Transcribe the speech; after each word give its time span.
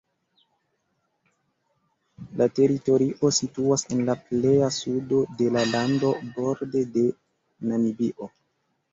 La 2.39 2.47
teritorio 2.59 3.29
situas 3.39 3.83
en 3.95 4.01
la 4.07 4.15
pleja 4.29 4.69
sudo 4.77 5.19
de 5.43 5.51
la 5.57 5.63
lando, 5.75 6.09
borde 6.39 6.83
de 6.97 7.05
Namibio. 7.73 8.31